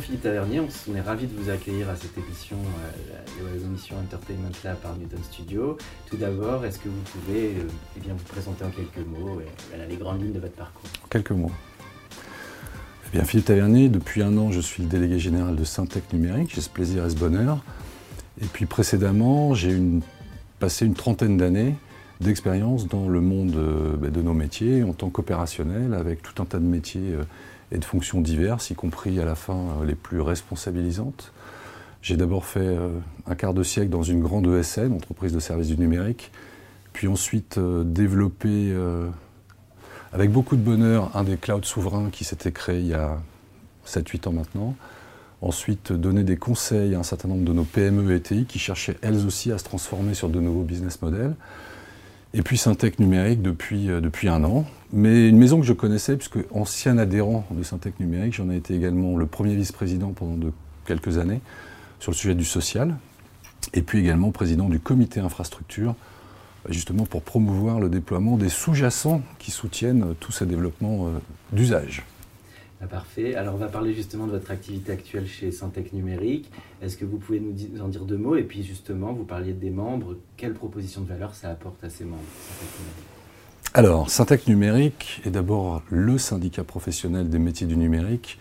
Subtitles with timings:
[0.00, 4.76] Philippe Tavernier, on est ravi de vous accueillir à cette émission, euh, l'émission Entertainment Lab
[4.78, 5.78] par Newton Studio.
[6.08, 9.86] Tout d'abord, est-ce que vous pouvez euh, eh bien, vous présenter en quelques mots euh,
[9.88, 10.88] les grandes lignes de votre parcours?
[11.10, 11.50] Quelques mots.
[13.06, 16.52] Eh bien, Philippe Tavernier, depuis un an, je suis le délégué général de Syntec Numérique.
[16.54, 17.64] J'ai ce plaisir et ce bonheur.
[18.40, 19.80] Et puis précédemment, j'ai
[20.60, 21.74] passé une trentaine d'années
[22.20, 26.44] d'expérience dans le monde euh, bah, de nos métiers en tant qu'opérationnel, avec tout un
[26.44, 27.14] tas de métiers
[27.72, 31.32] et de fonctions diverses, y compris à la fin euh, les plus responsabilisantes.
[32.00, 32.90] J'ai d'abord fait euh,
[33.26, 36.30] un quart de siècle dans une grande ESN, entreprise de services du numérique,
[36.92, 38.74] puis ensuite euh, développé
[40.12, 43.18] avec beaucoup de bonheur un des clouds souverains qui s'était créé il y a
[43.86, 44.74] 7-8 ans maintenant.
[45.40, 48.96] Ensuite, donner des conseils à un certain nombre de nos PME et TI qui cherchaient
[49.02, 51.34] elles aussi à se transformer sur de nouveaux business models.
[52.34, 54.66] Et puis Syntec Numérique depuis, euh, depuis un an.
[54.92, 58.74] Mais une maison que je connaissais, puisque ancien adhérent de Syntec Numérique, j'en ai été
[58.74, 60.50] également le premier vice-président pendant
[60.86, 61.40] quelques années
[62.00, 62.96] sur le sujet du social.
[63.74, 65.94] Et puis également président du comité infrastructure,
[66.68, 71.18] justement pour promouvoir le déploiement des sous-jacents qui soutiennent euh, tous ces développements euh,
[71.52, 72.04] d'usage.
[72.80, 73.34] Ah, Parfait.
[73.34, 76.48] Alors, on va parler justement de votre activité actuelle chez Syntec Numérique.
[76.80, 78.36] Est-ce que vous pouvez nous en dire deux mots?
[78.36, 80.16] Et puis, justement, vous parliez des membres.
[80.36, 82.22] Quelle proposition de valeur ça apporte à ces membres
[83.74, 88.38] Alors, Syntec Numérique est d'abord le syndicat professionnel des métiers du numérique.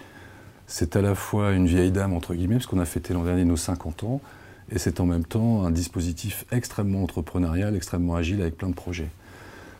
[0.67, 3.43] C'est à la fois une vieille dame, entre guillemets, parce qu'on a fêté l'an dernier
[3.43, 4.21] nos 50 ans,
[4.71, 9.09] et c'est en même temps un dispositif extrêmement entrepreneurial, extrêmement agile, avec plein de projets.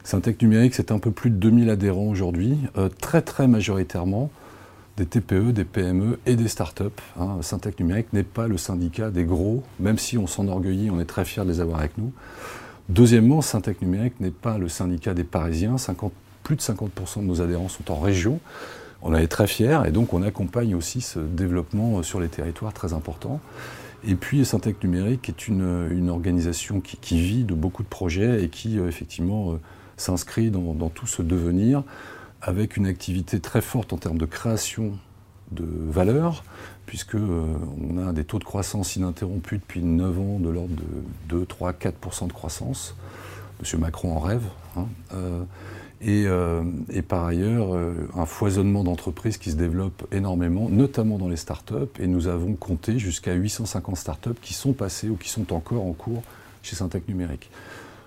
[0.04, 4.32] Syntec Numérique, c'est un peu plus de 2000 adhérents aujourd'hui, euh, très très majoritairement
[4.98, 6.84] des TPE, des PME et des startups.
[7.20, 7.40] Hein.
[7.80, 11.44] Numérique n'est pas le syndicat des gros, même si on s'enorgueillit, on est très fiers
[11.44, 12.12] de les avoir avec nous.
[12.90, 15.78] Deuxièmement, Syntec Numérique n'est pas le syndicat des Parisiens.
[15.78, 16.12] 50
[16.44, 18.40] plus de 50% de nos adhérents sont en région.
[19.02, 22.74] On en est très fiers et donc on accompagne aussi ce développement sur les territoires
[22.74, 23.42] très important.
[24.08, 28.80] Et puis Syntec Numérique est une, organisation qui, vit de beaucoup de projets et qui
[28.80, 29.56] euh, effectivement euh,
[29.98, 31.84] s'inscrit dans tout ce devenir
[32.42, 34.98] avec une activité très forte en termes de création
[35.52, 36.44] de valeur,
[36.86, 41.38] puisque euh, on a des taux de croissance ininterrompus depuis 9 ans de l'ordre de
[41.40, 42.96] 2, 3, 4% de croissance.
[43.60, 44.44] Monsieur Macron en rêve.
[44.76, 44.88] hein.
[45.14, 45.44] Euh,
[46.00, 51.28] et, euh, et par ailleurs, euh, un foisonnement d'entreprises qui se développe énormément, notamment dans
[51.28, 51.74] les startups.
[52.00, 55.94] Et nous avons compté jusqu'à 850 startups qui sont passées ou qui sont encore en
[55.94, 56.22] cours
[56.62, 57.50] chez Syntec Numérique.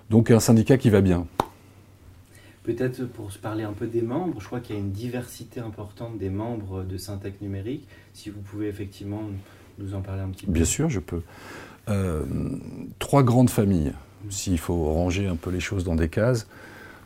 [0.09, 1.27] Donc un syndicat qui va bien.
[2.63, 5.61] Peut-être pour se parler un peu des membres, je crois qu'il y a une diversité
[5.61, 7.89] importante des membres de Syntec Numérique.
[8.13, 9.23] Si vous pouvez effectivement
[9.79, 10.53] nous en parler un petit peu.
[10.53, 11.23] Bien sûr, je peux.
[11.89, 12.25] Euh,
[12.99, 13.93] trois grandes familles,
[14.29, 16.47] s'il faut ranger un peu les choses dans des cases.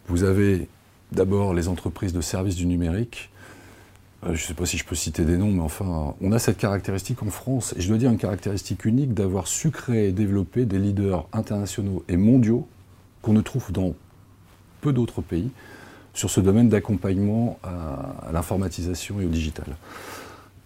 [0.09, 0.69] Vous avez
[1.13, 3.31] d'abord les entreprises de services du numérique.
[4.25, 6.39] Euh, je ne sais pas si je peux citer des noms, mais enfin, on a
[6.39, 10.13] cette caractéristique en France, et je dois dire une caractéristique unique d'avoir su créer et
[10.13, 12.67] développer des leaders internationaux et mondiaux
[13.23, 13.95] qu'on ne trouve dans
[14.85, 15.51] peu d'autres pays
[16.13, 19.67] sur ce domaine d'accompagnement à, l'informatisation et au digital.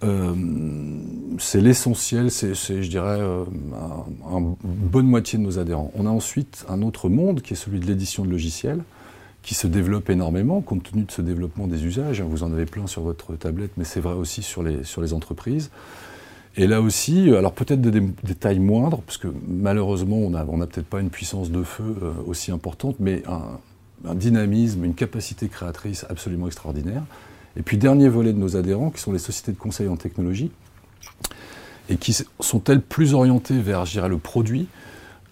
[0.04, 0.34] Euh,
[1.38, 5.90] c'est l'essentiel, c'est, je dirais, euh, un- un- une bonne moitié de nos adhérents.
[5.96, 8.82] On a ensuite un autre monde qui est celui de l'édition de logiciels,
[9.42, 12.20] qui se développe énormément compte tenu de ce développement des usages.
[12.22, 15.12] Vous en avez plein sur votre tablette, mais c'est vrai aussi sur les, sur les
[15.14, 15.70] entreprises.
[16.56, 20.60] Et là aussi, alors peut-être des, des tailles moindres, parce que malheureusement, on n'a on
[20.60, 23.42] a peut-être pas une puissance de feu euh, aussi importante, mais un,
[24.04, 27.02] un dynamisme, une capacité créatrice absolument extraordinaire.
[27.56, 30.50] Et puis, dernier volet de nos adhérents, qui sont les sociétés de conseil en technologie,
[31.88, 34.68] et qui sont-elles plus orientées vers, je dirais, le produit,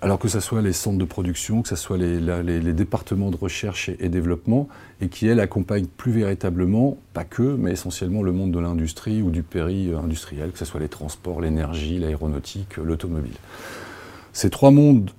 [0.03, 3.89] alors que ce soit les centres de production, que ce soit les, départements de recherche
[3.89, 4.69] et, développement,
[5.01, 9.31] et qui, elles, accompagnent plus véritablement, pas que, mais essentiellement le monde de l'industrie ou
[9.31, 13.37] du péri-industriel, que ce soit les transports, l'énergie, l'aéronautique, l'automobile.
[14.33, 15.11] Ces trois mondes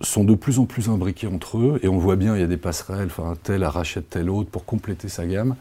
[0.00, 2.48] sont de plus en plus imbriqués entre eux, et on voit bien, il y a
[2.48, 5.56] des passerelles, enfin, tel rachète tel autre pour compléter sa gamme.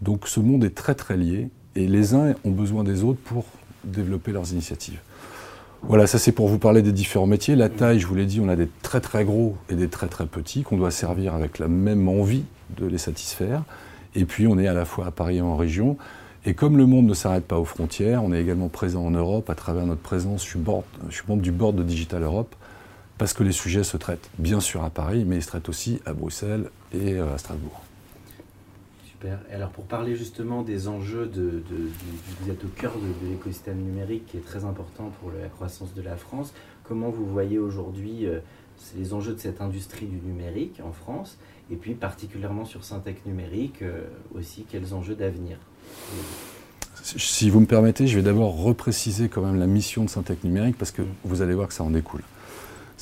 [0.00, 3.44] Donc ce monde est très très lié, et les uns ont besoin des autres pour
[3.84, 5.00] développer leurs initiatives.
[5.82, 7.56] Voilà, ça c'est pour vous parler des différents métiers.
[7.56, 10.06] La taille, je vous l'ai dit, on a des très très gros et des très
[10.06, 12.44] très petits qu'on doit servir avec la même envie
[12.78, 13.64] de les satisfaire.
[14.14, 15.96] Et puis on est à la fois à Paris et en région.
[16.44, 19.50] Et comme le monde ne s'arrête pas aux frontières, on est également présent en Europe
[19.50, 20.44] à travers notre présence.
[20.44, 20.60] Je suis,
[21.08, 22.54] je suis membre du board de Digital Europe
[23.22, 26.00] parce que les sujets se traitent bien sûr à Paris, mais ils se traitent aussi
[26.06, 27.80] à Bruxelles et euh, à Strasbourg.
[29.08, 29.38] Super.
[29.48, 31.62] Et alors pour parler justement des enjeux, de,
[32.40, 36.02] vous êtes au cœur de, l'écosystème numérique qui est très important pour la croissance de
[36.02, 36.52] la France.
[36.82, 38.40] Comment vous voyez aujourd'hui euh,
[38.96, 41.38] les enjeux de cette industrie du numérique en France
[41.70, 44.02] et puis particulièrement sur Syntec numérique euh,
[44.34, 45.58] aussi quels enjeux d'avenir?
[47.04, 50.76] Si vous me permettez, je vais d'abord repréciser quand même la mission de Syntec numérique
[50.76, 51.08] parce que mm.
[51.22, 52.22] vous allez voir que ça en découle.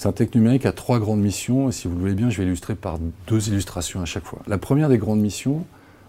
[0.00, 2.74] Syntec numérique a trois grandes missions et si vous le voulez bien, je vais illustrer
[2.74, 4.38] par deux illustrations à chaque fois.
[4.46, 5.66] La première des grandes missions,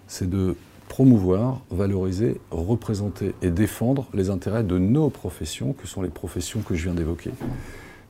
[0.07, 0.55] c'est de
[0.87, 6.73] promouvoir, valoriser, représenter et défendre les intérêts de nos professions, que sont les professions que
[6.73, 7.31] je viens d'évoquer.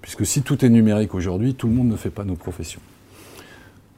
[0.03, 2.81] Puisque si tout est numérique aujourd'hui, tout le monde ne fait pas nos professions.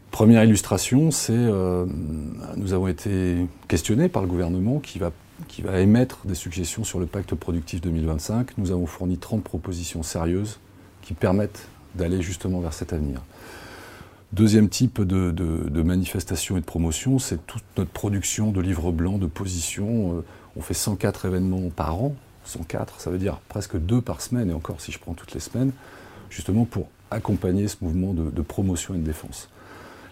[0.09, 1.85] Première illustration, c'est euh,
[2.55, 5.11] nous avons été questionnés par le gouvernement qui va,
[5.49, 8.57] qui va émettre des suggestions sur le pacte productif 2025.
[8.57, 10.59] Nous avons fourni 30 propositions sérieuses
[11.01, 13.21] qui permettent d'aller justement vers cet avenir.
[14.31, 19.27] Deuxième type de, manifestation et de promotion, c'est toute notre production de livres blancs, de
[19.27, 20.17] positions.
[20.17, 20.25] Euh,
[20.55, 22.15] on fait 104 événements par an.
[22.45, 25.39] 104, ça veut dire presque deux par semaine, et encore si je prends toutes les
[25.39, 25.71] semaines,
[26.29, 29.49] justement pour accompagner ce mouvement de, de promotion et de défense.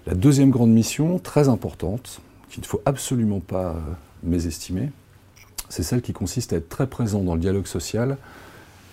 [0.06, 3.80] La deuxième grande mission, très importante, qu'il ne faut absolument pas euh,
[4.24, 4.92] mésestimer,
[5.70, 8.18] c'est celle qui consiste à être très présent dans le dialogue social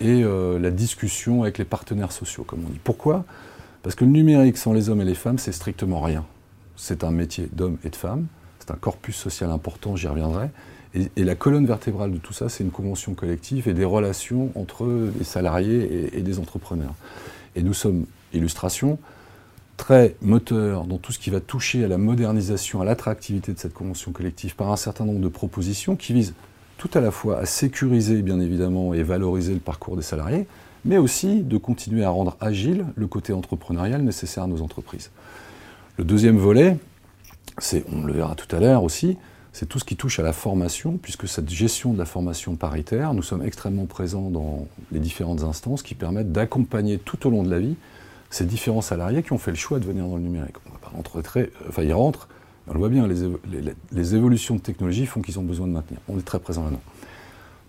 [0.01, 2.79] et euh, la discussion avec les partenaires sociaux, comme on dit.
[2.83, 3.25] Pourquoi?
[3.83, 6.25] Parce que le numérique sans les hommes et les femmes, c'est strictement rien.
[6.75, 8.27] C'est un métier d'hommes et de femmes,
[8.59, 10.49] c'est un corpus social important, j'y reviendrai.
[10.95, 14.87] Et, la colonne vertébrale de tout ça, c'est une convention collective et des relations entre
[15.15, 16.95] des salariés et, et des entrepreneurs.
[17.55, 18.97] Et nous sommes, illustration,
[19.77, 23.73] très moteur dans tout ce qui va toucher à la modernisation, à l'attractivité de cette
[23.73, 26.33] convention collective par un certain nombre de propositions qui visent
[26.79, 30.47] tout à la fois à sécuriser bien évidemment et valoriser le parcours des salariés,
[30.85, 35.11] mais aussi de continuer à rendre agile le côté entrepreneurial nécessaire à nos entreprises.
[35.97, 36.77] Le deuxième volet,
[37.57, 39.17] c'est, on le verra tout à l'heure aussi,
[39.51, 43.13] c'est tout ce qui touche à la formation, puisque cette gestion de la formation paritaire,
[43.13, 47.49] nous sommes extrêmement présents dans les différentes instances qui permettent d'accompagner tout au long de
[47.49, 47.75] la vie
[48.29, 50.55] ces différents salariés qui ont fait le choix de venir dans le numérique.
[50.65, 51.51] On va pas rentrer très.
[51.67, 52.29] Enfin, ils rentrent,
[52.69, 55.99] on le voit bien, les, évolutions de technologie font qu'ils ont besoin de maintenir.
[56.07, 56.81] On est très présent là-dedans.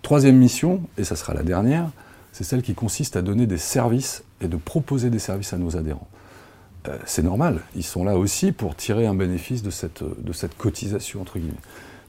[0.03, 1.91] Troisième mission, et ça sera la dernière,
[2.33, 5.77] c'est celle qui consiste à donner des services et de proposer des services à nos
[5.77, 6.09] adhérents.
[6.89, 10.03] Euh, c'est normal, ils sont là aussi pour tirer un bénéfice de cette,
[10.59, 11.55] cotisation, entre guillemets.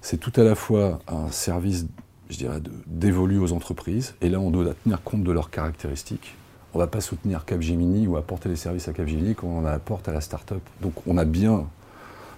[0.02, 1.86] C'est tout à la fois un service,
[2.30, 6.36] je dirais, dévolu aux entreprises, et là on doit tenir compte de leurs caractéristiques,
[6.74, 10.08] on ne va pas soutenir Capgemini ou apporter des services à Capgemini quand on apporte
[10.08, 10.62] à la start-up.
[10.82, 11.66] Donc on a bien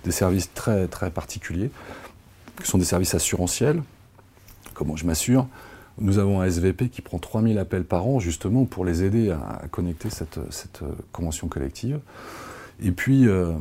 [0.03, 1.71] des services très, très particuliers,
[2.61, 3.81] qui sont des services assurantiels.
[4.73, 5.47] Comment je m'assure
[5.99, 9.67] Nous avons un SVP qui prend 3000 appels par an justement pour les aider à,
[9.71, 11.99] connecter cette, euh, convention collective.
[12.81, 13.51] Et puis, euh,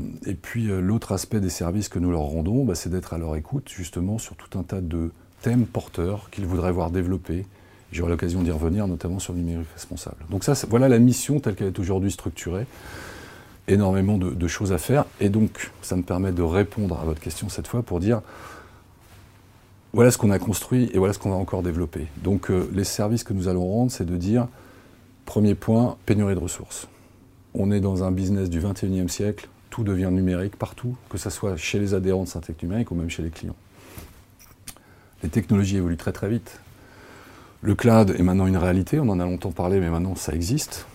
[0.41, 3.37] puis euh, l'autre aspect des services que nous leur rendons, bah, c'est d'être à leur
[3.37, 5.11] écoute justement sur tout un tas de
[5.43, 7.45] thèmes porteurs qu'ils voudraient voir développés,
[7.93, 10.17] J'aurai l'occasion d'y revenir, notamment sur le numérique responsable.
[10.31, 12.67] Donc ça, voilà la mission telle qu'elle est aujourd'hui structurée.
[13.69, 15.05] Énormément de, choses à faire.
[15.21, 18.21] Et donc, ça me permet de répondre à votre question cette fois pour dire,
[19.93, 22.07] voilà ce qu'on a construit et voilà ce qu'on va encore développer.
[22.23, 24.49] Donc euh, les services que nous allons rendre, c'est de dire,
[25.27, 26.89] premier point, pénurie de ressources.
[27.55, 31.57] On est dans un business du 21e siècle, tout devient numérique partout, que ce soit
[31.57, 33.57] chez les adhérents de Syntec Numérique ou même chez les clients.
[35.23, 36.59] Les technologies évoluent très très vite.
[37.61, 40.87] Le cloud est maintenant une réalité, on en a longtemps parlé, mais maintenant ça existe.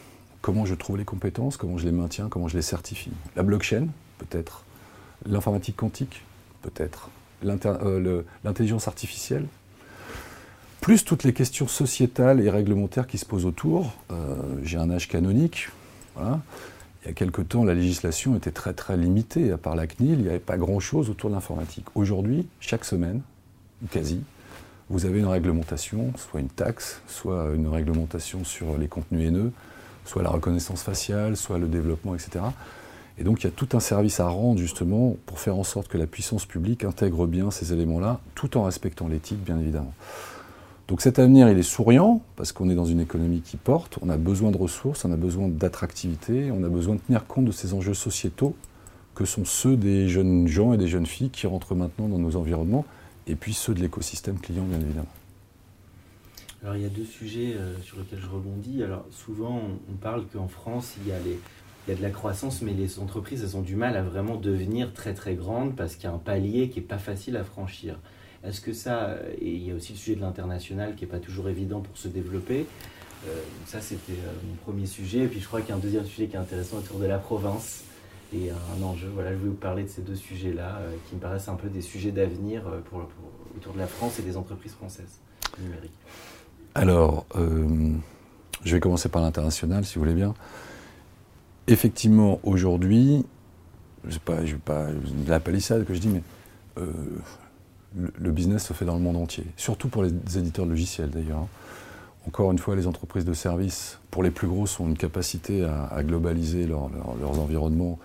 [0.48, 3.88] Comment je trouve les compétences, comment je les maintiens, comment je les certifie La blockchain,
[4.18, 4.64] peut-être.
[5.26, 6.24] L'informatique quantique,
[6.62, 7.10] peut-être.
[7.44, 9.46] Euh, l'intelligence artificielle.
[10.80, 13.92] Plus toutes les questions sociétales et réglementaires qui se posent autour.
[14.10, 15.68] Euh, j'ai un âge canonique.
[16.18, 19.52] Il y a quelque temps, la législation était très très limitée.
[19.52, 21.88] À part la CNIL, il n'y avait pas grand-chose autour de l'informatique.
[21.94, 23.20] Aujourd'hui, chaque semaine,
[23.92, 24.22] quasi,
[24.90, 29.52] vous avez une réglementation, soit une taxe, soit une réglementation sur les contenus haineux,
[30.08, 32.40] soit la reconnaissance faciale, soit le développement, etc.
[33.20, 35.88] Et donc il y a tout un service à rendre justement pour faire en sorte
[35.88, 39.94] que la puissance publique intègre bien ces éléments-là, tout en respectant l'éthique, bien évidemment.
[40.88, 44.10] Donc cet avenir, il est souriant, parce qu'on est dans une économie qui porte, on
[44.10, 47.52] a besoin de ressources, on a besoin d'attractivité, on a besoin de tenir compte de
[47.52, 48.56] ces enjeux sociétaux
[49.14, 52.36] que sont ceux des jeunes gens et des jeunes filles qui rentrent maintenant dans nos
[52.36, 52.86] environnements
[53.26, 55.17] et puis ceux de l'écosystème client, bien évidemment.
[56.68, 58.84] Alors il y a deux sujets euh, sur lesquels je rebondis.
[58.84, 63.42] Alors souvent on, parle qu'en France il y, a de la croissance, mais les entreprises
[63.42, 66.18] elles ont du mal à vraiment devenir très très grandes parce qu'il y a un
[66.18, 67.98] palier qui n'est pas facile à franchir.
[68.44, 71.20] Est-ce que ça, et il y a aussi le sujet de l'international qui n'est pas
[71.20, 72.66] toujours évident pour se développer,
[73.28, 75.80] euh, ça c'était euh, mon premier sujet, et puis je crois qu'il y a un
[75.80, 77.86] deuxième sujet qui est intéressant autour de la province
[78.34, 79.08] et un enjeu.
[79.14, 81.82] Voilà, je voulais vous parler de ces deux sujets-là qui me paraissent un peu des
[81.82, 83.08] sujets d'avenir pour,
[83.56, 85.22] autour de la France et des entreprises françaises
[85.62, 85.94] numériques.
[86.78, 87.66] Alors, euh,
[88.64, 90.36] je vais commencer par l'international, si vous voulez bien.
[91.66, 93.26] Effectivement, aujourd'hui,
[94.08, 94.88] je ne pas, pas
[95.28, 96.22] la palissade que je dis, mais
[96.78, 96.86] euh,
[97.96, 101.40] le, business se fait dans le monde entier, surtout pour les éditeurs de logiciels d'ailleurs.
[101.40, 101.48] Hein.
[102.28, 106.04] Encore une fois, les entreprises de services, pour les plus grosses, ont une capacité à,
[106.04, 107.98] globaliser leurs environnements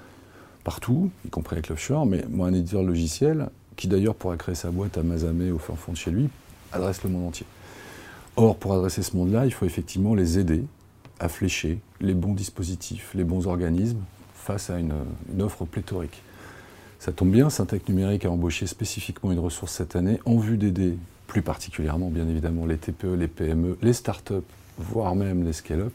[0.65, 2.07] partout, y compris avec l'offshore.
[2.07, 5.75] Mais moi, un éditeur logiciel, qui d'ailleurs pourrait créer sa boîte à Mazamet au fin
[5.75, 6.31] fond de chez lui,
[6.73, 7.45] adresse le monde entier.
[8.37, 10.65] Or, pour adresser ce monde-là, il faut effectivement les aider
[11.21, 14.01] à flécher les bons dispositifs, les bons organismes
[14.35, 14.93] face à une,
[15.41, 16.23] offre pléthorique.
[16.99, 20.97] Ça tombe bien, Syntec Numérique a embauché spécifiquement une ressource cette année en vue d'aider
[21.27, 24.45] plus particulièrement, bien évidemment, les TPE, les PME, les start-up,
[24.79, 25.93] voire même les scale-up,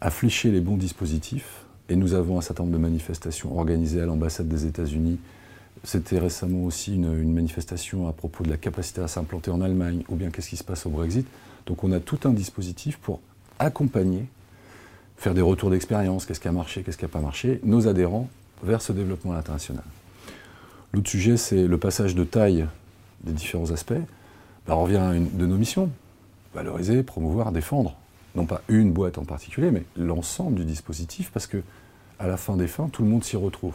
[0.00, 1.64] à flécher les bons dispositifs.
[1.88, 5.18] Et nous avons un certain nombre de manifestations organisées à l'ambassade des États-Unis.
[5.84, 10.16] C'était récemment aussi une, manifestation à propos de la capacité à s'implanter en Allemagne, ou
[10.16, 11.26] bien qu'est-ce qui se passe au Brexit.
[11.66, 13.20] Donc on a tout un dispositif pour
[13.58, 14.26] accompagner,
[15.16, 18.28] faire des retours d'expérience, qu'est-ce qui a marché, qu'est-ce qui n'a pas marché, nos adhérents
[18.62, 19.84] vers ce développement international.
[20.92, 22.66] L'autre sujet, c'est le passage de taille
[23.22, 23.92] des différents aspects.
[24.66, 25.90] Bah, on revient à une de nos missions,
[26.54, 27.96] valoriser, promouvoir, défendre.
[28.34, 31.62] Non pas une boîte en particulier, mais l'ensemble du dispositif, parce que
[32.18, 33.74] à la fin des fins, tout le monde s'y retrouve.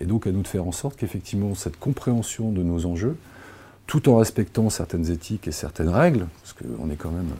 [0.00, 3.16] Et donc à nous de faire en sorte qu'effectivement cette compréhension de nos enjeux,
[3.86, 7.30] tout en respectant certaines éthiques et certaines règles, parce qu'on est quand même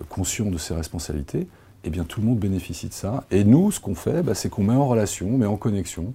[0.00, 1.46] euh, conscient de ses responsabilités,
[1.84, 3.24] eh bien tout le monde bénéficie de ça.
[3.30, 6.14] Et nous, ce qu'on fait, bah, c'est qu'on met en relation, met en connexion,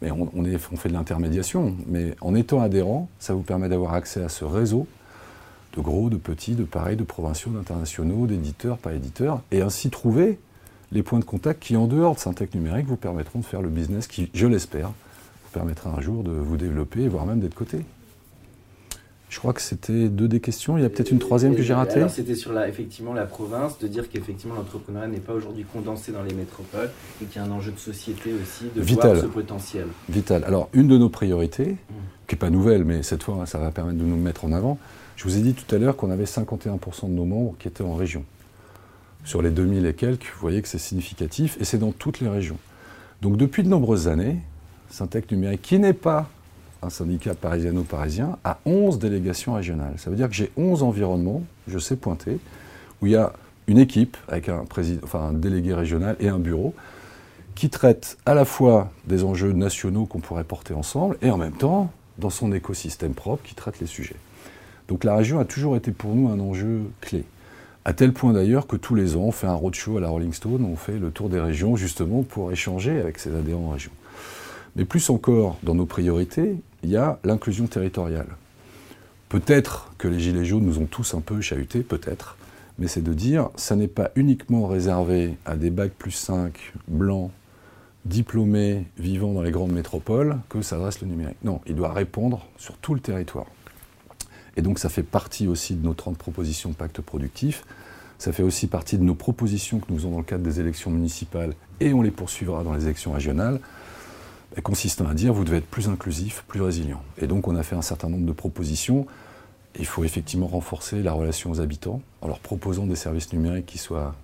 [0.00, 3.94] mais on, on, on fait de l'intermédiation, mais en étant adhérent, ça vous permet d'avoir
[3.94, 4.86] accès à ce réseau
[5.76, 10.38] de gros, de petits, de pareils, de provinciaux, d'internationaux, d'éditeurs, pas éditeurs, et ainsi trouver
[10.92, 13.68] les points de contact qui, en dehors de Syntec numérique, vous permettront de faire le
[13.68, 14.92] business qui, je l'espère,
[15.48, 17.78] vous permettra un jour de vous développer, voire même d'être coté.
[19.30, 20.78] Je crois que c'était deux des questions.
[20.78, 22.06] Il y a peut-être une troisième que j'ai ratée.
[22.08, 26.22] C'était sur la, effectivement la province, de dire qu'effectivement l'entrepreneuriat n'est pas aujourd'hui condensé dans
[26.22, 26.90] les métropoles
[27.22, 29.10] et qu'il y a un enjeu de société aussi de Vital.
[29.10, 29.86] voir ce potentiel.
[30.08, 30.44] Vital.
[30.44, 31.94] Alors une de nos priorités, mmh.
[32.26, 34.78] qui n'est pas nouvelle, mais cette fois ça va permettre de nous mettre en avant.
[35.16, 37.84] Je vous ai dit tout à l'heure qu'on avait 51% de nos membres qui étaient
[37.84, 38.24] en région.
[39.24, 42.28] Sur les 2000 et quelques, vous voyez que c'est significatif et c'est dans toutes les
[42.28, 42.56] régions.
[43.20, 44.36] Donc depuis de nombreuses années,
[44.90, 46.28] Syntec Numérique, qui n'est pas
[46.82, 49.94] un syndicat parisiano-parisien, a 11 délégations régionales.
[49.96, 52.38] Ça veut dire que j'ai 11 environnements, je sais pointer,
[53.02, 53.32] où il y a
[53.66, 56.74] une équipe avec un, président, enfin, un délégué régional et un bureau
[57.54, 61.52] qui traite à la fois des enjeux nationaux qu'on pourrait porter ensemble et en même
[61.52, 64.16] temps, dans son écosystème propre, qui traite les sujets.
[64.88, 67.24] Donc la région a toujours été pour nous un enjeu clé.
[67.84, 70.32] À tel point d'ailleurs que tous les ans, on fait un roadshow à la Rolling
[70.32, 73.92] Stone, on fait le tour des régions justement pour échanger avec ses adhérents en région.
[74.78, 76.54] Mais plus encore, dans nos priorités,
[76.84, 78.28] il y a l'inclusion territoriale.
[79.28, 82.36] Peut-être que les Gilets jaunes nous ont tous un peu chahutés, peut-être,
[82.78, 86.54] mais c'est de dire, ça n'est pas uniquement réservé à des bacs plus 5
[86.86, 87.32] blancs,
[88.04, 91.38] diplômés, vivant dans les grandes métropoles, que s'adresse le numérique.
[91.42, 93.46] Non, il doit répondre sur tout le territoire.
[94.56, 97.64] Et donc ça fait partie aussi de nos 30 propositions pacte productif.
[98.18, 100.92] Ça fait aussi partie de nos propositions que nous faisons dans le cadre des élections
[100.92, 103.60] municipales et on les poursuivra dans les élections régionales
[104.62, 107.02] consistant à dire vous devez être plus inclusif, plus résilient.
[107.18, 109.06] Et donc on a fait un certain nombre de propositions.
[109.78, 113.78] Il faut effectivement renforcer la relation aux habitants en leur proposant des services numériques qui
[113.78, 114.14] soient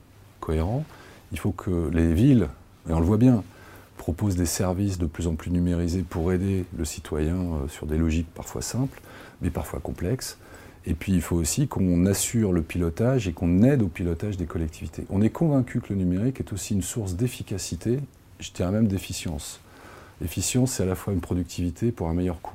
[0.41, 0.85] cohérents.
[1.33, 2.49] Il faut que les villes,
[2.89, 3.43] et on le voit bien,
[3.97, 7.97] proposent des services de plus en plus numérisés pour aider le citoyen euh, sur des
[7.97, 9.01] logiques parfois simples,
[9.41, 10.39] mais parfois complexes.
[10.87, 14.45] Et puis il faut aussi qu'on assure le pilotage et qu'on aide au pilotage des
[14.45, 15.05] collectivités.
[15.09, 18.01] On est convaincu que le numérique est aussi une source d'efficacité,
[18.41, 19.61] je dirais même d'efficience.
[20.21, 22.55] L'efficience, c'est à la fois une productivité pour un meilleur coût.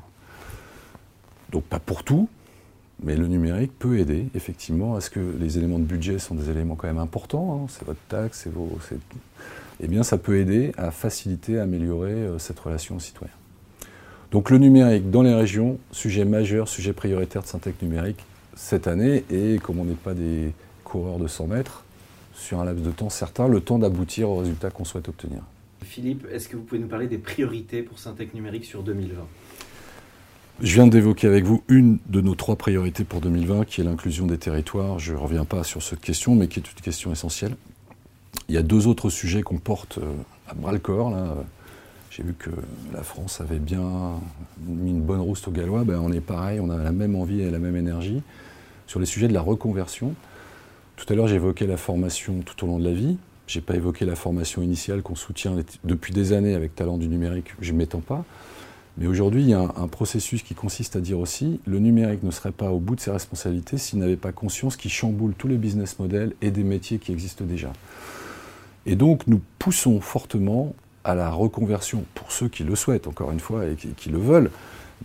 [1.51, 2.29] Donc pas pour tout,
[3.01, 6.49] mais le numérique peut aider, effectivement, à ce que les éléments de budget sont des
[6.49, 8.77] éléments quand même importants, hein, c'est votre taxe, c'est vos...
[9.81, 13.33] Eh bien, ça peut aider à faciliter, à améliorer euh, cette relation aux citoyens.
[14.31, 18.23] Donc le numérique dans les régions, sujet majeur, sujet prioritaire de Syntec numérique
[18.55, 21.83] cette année, et comme on n'est pas des coureurs de 100 mètres,
[22.33, 25.41] sur un laps de temps certain, le temps d'aboutir aux résultats qu'on souhaite obtenir.
[25.83, 29.15] Philippe, est-ce que vous pouvez nous parler des priorités pour Syntec Numérique sur 2020
[30.61, 34.27] Je viens d'évoquer avec vous une de nos trois priorités pour 2020, qui est l'inclusion
[34.27, 34.99] des territoires.
[34.99, 37.55] Je ne reviens pas sur cette question, mais qui est une question essentielle.
[38.47, 40.13] Il y a deux autres sujets qu'on porte euh,
[40.47, 41.13] à bras le corps.
[42.11, 42.49] J'ai vu que
[42.93, 44.19] la France avait bien
[44.65, 45.83] mis une bonne rouste aux Gallois.
[45.83, 48.21] Ben, on est pareil, on a la même envie et la même énergie.
[48.87, 50.15] Sur les sujets de la reconversion,
[50.95, 53.17] tout à l'heure j'évoquais la formation tout au long de la vie.
[53.49, 57.07] Je n'ai pas évoqué la formation initiale qu'on soutient depuis des années avec Talent du
[57.07, 58.23] numérique, je ne m'étends pas.
[58.99, 62.29] Mais aujourd'hui, il y a un, processus qui consiste à dire aussi, le numérique ne
[62.29, 65.57] serait pas au bout de ses responsabilités s'il n'avait pas conscience qu'il chamboule tous les
[65.57, 67.73] business models et des métiers qui existent déjà.
[68.85, 73.39] Et donc, nous poussons fortement à la reconversion, pour ceux qui le souhaitent, encore une
[73.39, 74.51] fois, et qui, le veulent,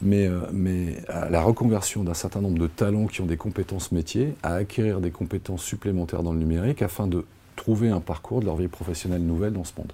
[0.02, 3.90] mais, euh, mais, à la reconversion d'un certain nombre de talents qui ont des compétences
[3.90, 7.24] métiers, à acquérir des compétences supplémentaires dans le numérique afin de
[7.56, 9.92] trouver un parcours de leur vie professionnelle nouvelle dans ce monde.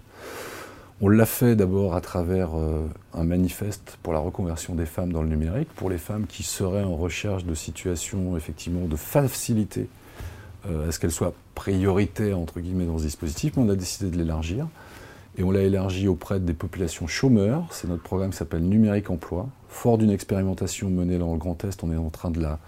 [1.03, 5.23] On l'a fait d'abord à travers euh, un manifeste pour la reconversion des femmes dans
[5.23, 9.89] le numérique, pour les femmes qui seraient en recherche de situations effectivement de facilité
[10.69, 14.11] euh, à ce qu'elles soient prioritaires entre guillemets dans ce dispositif, mais on a décidé
[14.11, 14.69] de l'élargir.
[15.39, 17.65] Et on l'a élargi auprès des populations chômeurs.
[17.71, 19.49] C'est notre programme qui s'appelle Numérique Emploi.
[19.69, 22.59] Fort d'une expérimentation menée dans le Grand Est, on est en train de la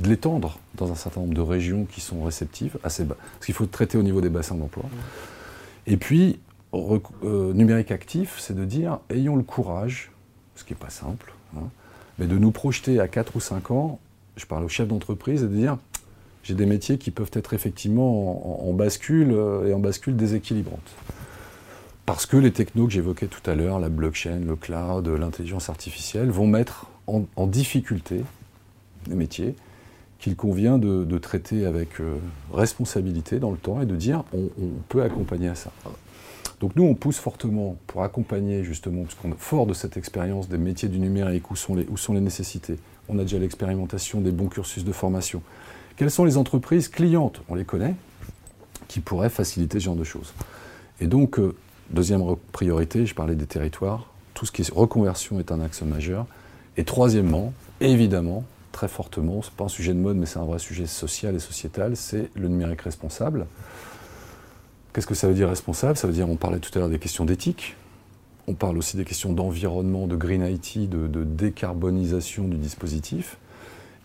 [0.00, 3.54] de l'étendre dans un certain nombre de régions qui sont réceptives, assez bas, parce qu'il
[3.54, 4.84] faut traiter au niveau des bassins d'emploi.
[5.86, 6.38] Et puis,
[6.74, 10.12] euh, numérique actif, c'est de dire ayons le courage,
[10.54, 11.68] ce qui n'est pas simple, hein,
[12.18, 13.98] mais de nous projeter à 4 ou 5 ans,
[14.36, 15.78] je parle aux chefs d'entreprise, et de dire
[16.44, 20.94] j'ai des métiers qui peuvent être effectivement en, bascule euh, et en bascule déséquilibrante.
[22.06, 26.30] Parce que les technos que j'évoquais tout à l'heure, la blockchain, le cloud, l'intelligence artificielle,
[26.30, 28.22] vont mettre en, difficulté
[29.08, 29.54] les métiers
[30.18, 32.16] qu'il convient de, traiter avec euh,
[32.52, 34.48] responsabilité dans le temps et de dire on
[34.88, 35.70] peut accompagner à ça.
[36.60, 40.58] Donc nous, on pousse fortement pour accompagner justement, puisqu'on est fort de cette expérience des
[40.58, 42.78] métiers du numérique, où sont les, où sont les nécessités.
[43.08, 45.42] On a déjà l'expérimentation des bons cursus de formation.
[45.96, 47.40] Quelles sont les entreprises clientes?
[47.48, 47.94] On les connaît,
[48.88, 50.32] qui pourraient faciliter ce genre de choses.
[51.00, 51.54] Et donc, euh,
[51.90, 56.26] deuxième priorité, je parlais des territoires, tout ce qui est reconversion est un axe majeur.
[56.76, 58.44] Et troisièmement, évidemment,
[58.78, 61.34] très fortement, ce n'est pas un sujet de mode, mais c'est un vrai sujet social
[61.34, 63.48] et sociétal, c'est le numérique responsable.
[64.92, 65.98] Qu'est-ce que ça veut dire responsable?
[65.98, 67.74] Ça veut dire, on parlait tout à l'heure des questions d'éthique,
[68.46, 73.38] on parle aussi des questions d'environnement, de green IT, de, décarbonisation du dispositif,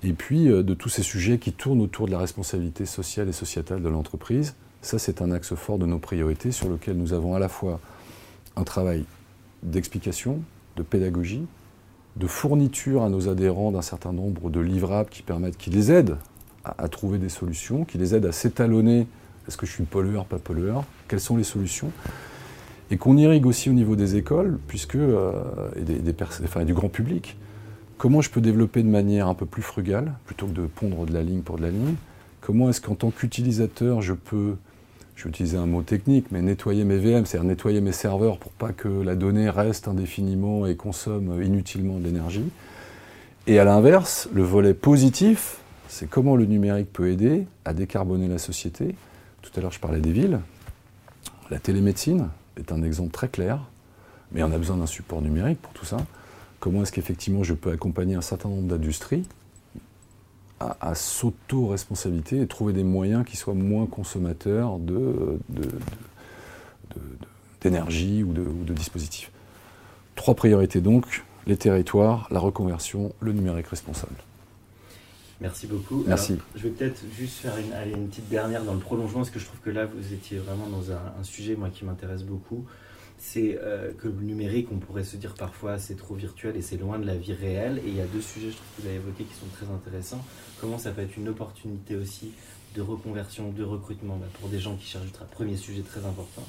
[0.02, 3.32] et puis euh, de tous ces sujets qui tournent autour de la responsabilité sociale et
[3.32, 4.56] sociétale de l'entreprise.
[4.82, 7.80] Ça, c'est un axe fort de nos priorités sur lequel nous avons à la fois
[8.56, 9.06] un travail
[9.62, 10.42] d'explication,
[10.78, 11.46] de pédagogie,
[12.16, 16.18] de fourniture à nos adhérents d'un certain nombre de livrables qui permettent, qui les aident
[16.64, 19.08] à trouver des solutions, qui les aident à s'étalonner.
[19.48, 20.86] Est-ce que je suis pollueur, pas pollueur?
[21.08, 21.92] Quelles sont les solutions?
[22.92, 25.34] Et qu'on irrigue aussi au niveau des écoles, puisque, euh,
[25.76, 27.38] et des, enfin, du grand public.
[27.98, 31.14] Comment je peux développer de manière un peu plus frugale, plutôt que de pondre de
[31.14, 31.96] la ligne pour de la ligne?
[32.42, 34.56] Comment est-ce qu'en tant qu'utilisateur, je peux,
[35.16, 38.52] je vais utiliser un mot technique, mais nettoyer mes VM, c'est-à-dire nettoyer mes serveurs pour
[38.52, 42.50] pas que la donnée reste indéfiniment et consomme inutilement de l'énergie
[43.48, 48.40] Et à l'inverse, le volet positif, c'est comment le numérique peut aider à décarboner la
[48.40, 48.96] société,
[49.42, 50.40] tout à l'heure, je parlais des villes.
[51.52, 53.60] La télémédecine est un exemple très clair,
[54.32, 55.98] mais on a besoin d'un support numérique pour tout ça.
[56.60, 59.28] Comment est-ce qu'effectivement je peux accompagner un certain nombre d'industries
[60.80, 64.80] à, s'auto-responsabilité et trouver des moyens qui soient moins consommateurs
[67.62, 69.32] d'énergie ou, ou de dispositifs.
[70.16, 74.16] Trois priorités donc, les territoires, la reconversion, le numérique responsable.
[75.42, 76.06] Merci beaucoup.
[76.08, 76.38] Merci.
[76.56, 79.46] je vais peut-être juste faire une, une, petite dernière dans le prolongement, parce que je
[79.46, 82.66] trouve que là, vous étiez vraiment dans un, sujet, moi, qui m'intéresse beaucoup.
[83.18, 86.78] C'est euh, que le numérique, on pourrait se dire parfois, c'est trop virtuel et c'est
[86.78, 87.80] loin de la vie réelle.
[87.86, 89.74] Et il y a deux sujets, je trouve que vous avez évoqués, qui sont très
[89.74, 90.24] intéressants.
[90.60, 92.34] Comment ça peut être une opportunité aussi
[92.76, 96.44] de reconversion, de recrutement bah, pour des gens qui cherchent un premier sujet très important.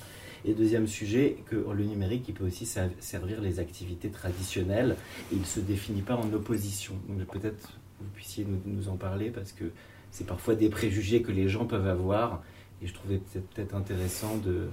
[0.46, 4.96] Et deuxième sujet, que le numérique, il peut aussi servir les activités traditionnelles
[5.32, 6.94] et il ne se définit pas en opposition.
[7.08, 9.64] Donc peut-être vous puissiez nous, en parler parce que
[10.10, 12.42] c'est parfois des préjugés que les gens peuvent avoir
[12.82, 13.20] et je trouvais
[13.54, 14.68] peut-être intéressant de.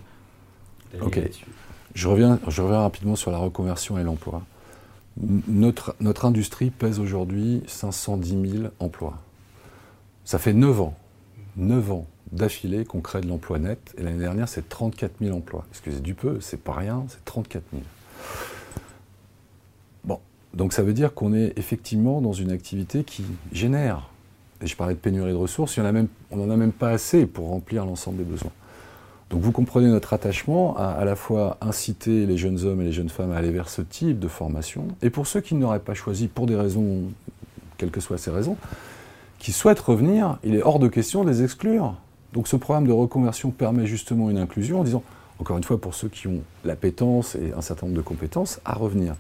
[0.99, 1.21] Ok.
[1.93, 2.39] Je reviens,
[2.79, 4.43] rapidement sur la reconversion et l'emploi.
[5.17, 9.17] Notre, industrie pèse aujourd'hui 510 000 emplois.
[10.23, 10.95] Ça fait 9 ans,
[11.57, 13.93] 9 ans d'affilée qu'on crée de l'emploi net.
[13.97, 15.65] Et l'année dernière, c'est 34 000 emplois.
[15.71, 17.83] Excusez du peu, c'est pas rien, c'est 34 000.
[20.53, 24.09] Donc ça veut dire qu'on est effectivement dans une activité qui génère,
[24.61, 27.85] et je parlais de pénurie de ressources, on n'en a même pas assez pour remplir
[27.85, 28.51] l'ensemble des besoins.
[29.31, 32.91] Donc vous comprenez notre attachement à à la fois inciter les jeunes hommes et les
[32.91, 35.93] jeunes femmes à aller vers ce type de formation, et pour ceux qui n'auraient pas
[35.93, 37.03] choisi, pour des raisons,
[37.77, 38.57] quelles que soient ces raisons,
[39.39, 41.95] qui souhaitent revenir, il est hors de question de les exclure.
[42.33, 45.03] Donc ce programme de reconversion permet justement une inclusion en disant,
[45.39, 48.73] encore une fois, pour ceux qui ont l'appétence et un certain nombre de compétences, à
[48.73, 49.15] revenir.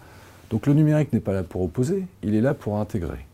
[0.49, 3.25] Donc le numérique n'est pas là pour opposer, il est là pour intégrer.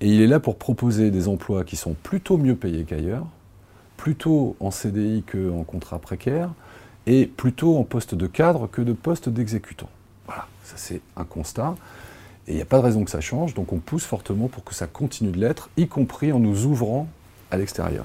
[0.00, 3.26] Et il est là pour proposer des emplois qui sont plutôt mieux payés qu'ailleurs,
[4.10, 6.50] plutôt en CDI qu'en contrat précaire,
[7.08, 9.88] et plutôt en poste de cadre que de poste d'exécutant.
[10.26, 11.74] Voilà, ça c'est un constat.
[12.46, 14.62] Et il n'y a pas de raison que ça change, donc on pousse fortement pour
[14.62, 17.08] que ça continue de l'être, y compris en nous ouvrant
[17.50, 18.04] à l'extérieur.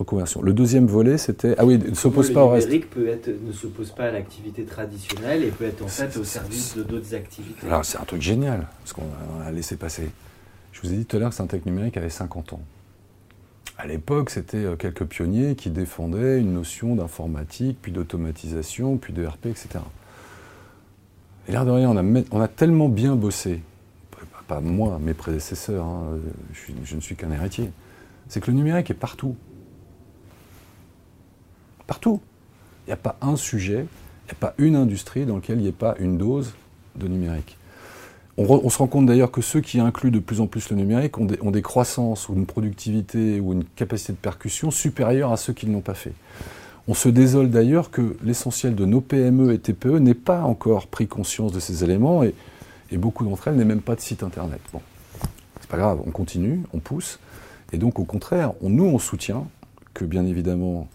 [0.00, 0.42] Reconversion.
[0.42, 1.54] Le deuxième volet, c'était.
[1.56, 2.66] Ah oui, ne s'oppose pas au le reste.
[2.66, 6.24] numérique peut être, ne s'oppose pas à l'activité traditionnelle et peut être en fait au
[6.24, 7.64] service de d'autres activités.
[7.64, 9.02] Alors c'est un truc génial, ce qu'on
[9.46, 10.10] a- laissé passer.
[10.72, 12.60] Je vous ai dit tout à l'heure que Syntec Numérique avait 50 ans.
[13.80, 19.24] À l'époque, c'était euh, quelques pionniers qui défendaient une notion d'informatique, puis d'automatisation, puis de
[19.24, 19.68] RP, etc.
[21.46, 23.62] Et l'air de rien, on a, tellement bien bossé,
[24.48, 26.18] pas- moi, mes prédécesseurs, hein,
[26.52, 27.70] je, je ne suis qu'un héritier,
[28.28, 29.36] c'est que le numérique est partout.
[31.86, 32.20] Partout.
[32.86, 33.86] Il n'y a pas un sujet,
[34.24, 36.54] il n'y a pas une industrie dans laquelle il n'y ait pas une dose
[36.96, 37.57] de numérique.
[38.40, 41.18] On, se rend compte d'ailleurs que ceux qui incluent de plus en plus le numérique
[41.18, 45.66] ont des, croissances ou une productivité ou une capacité de percussion supérieure à ceux qui
[45.66, 46.12] ne l'ont pas fait.
[46.86, 51.08] On se désole d'ailleurs que l'essentiel de nos PME et TPE n'ait pas encore pris
[51.08, 52.32] conscience de ces éléments et,
[52.92, 54.60] beaucoup d'entre elles n'aient même pas de site internet.
[54.72, 54.80] Bon,
[55.60, 57.18] c'est pas grave, on continue, on pousse.
[57.72, 59.48] Et donc au contraire, on- nous on soutient
[59.94, 60.86] que bien évidemment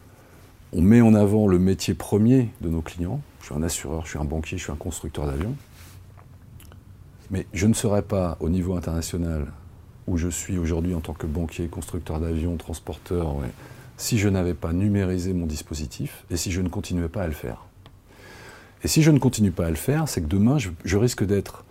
[0.71, 3.19] on met en avant le métier premier de nos clients.
[3.41, 5.55] Je suis un assureur, je suis un banquier, je suis un constructeur d'avions.
[7.33, 9.47] Mais je ne serai pas au niveau international
[10.05, 13.35] où je suis aujourd'hui en tant que banquier, constructeur d'avions, transporteur,
[13.97, 17.33] si je n'avais pas numérisé mon dispositif et si je ne continuais pas à le
[17.33, 17.65] faire.
[18.83, 21.65] Et si je ne continue pas à le faire, c'est que demain, je, risque d'être,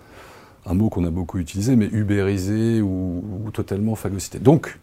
[0.67, 4.41] un mot qu'on a beaucoup utilisé, mais ubérisé ou, totalement phagocyté.
[4.41, 4.81] Donc,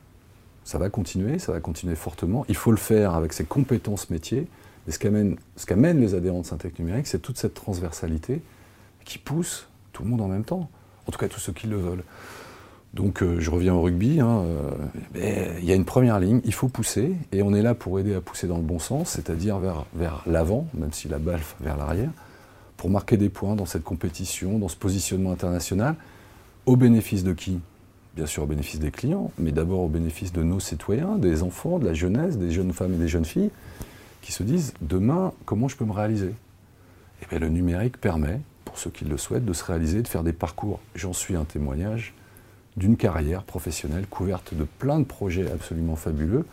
[0.64, 2.46] ça va continuer, ça va continuer fortement.
[2.48, 4.48] Il faut le faire avec ses compétences métiers.
[4.88, 8.42] Et ce qu'amènent ce qu'amènent les adhérents de Syntec Numérique, c'est toute cette transversalité
[9.04, 10.70] qui pousse tout le monde en même temps.
[11.08, 12.04] En tout cas, tous ceux qui le veulent.
[12.94, 14.20] Donc, euh, je reviens au rugby.
[14.20, 14.72] hein, euh,
[15.60, 17.14] il y a une première ligne, il faut pousser.
[17.32, 20.24] Et on est là pour aider à pousser dans le bon sens, c'est-à-dire vers, vers
[20.26, 22.10] l'avant, même si la balle vers l'arrière,
[22.78, 25.96] pour marquer des points dans cette compétition, dans ce positionnement international,
[26.66, 27.60] au bénéfice de qui?
[28.16, 31.78] Bien sûr au bénéfice des clients, mais d'abord au bénéfice de nos citoyens, des enfants,
[31.78, 33.52] de la jeunesse, des jeunes femmes et des jeunes filles,
[34.22, 36.34] qui se disent demain, comment je peux me réaliser?
[37.22, 40.24] Et bien, le numérique permet, pour ceux qui le souhaitent, de se réaliser, de faire
[40.24, 42.14] des parcours, j'en suis un témoignage,
[42.78, 46.46] d'une carrière professionnelle couverte de plein de projets absolument fabuleux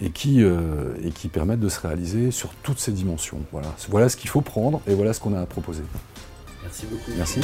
[0.00, 3.40] et qui, euh, et qui permettent de se réaliser sur toutes ces dimensions.
[3.50, 5.82] Voilà, voilà ce qu'il faut prendre et voilà ce qu'on a à proposer.
[6.62, 7.10] Merci beaucoup.
[7.16, 7.40] Merci.